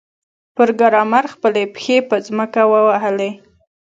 [0.55, 3.31] پروګرامر خپلې پښې په ځمکه ووهلې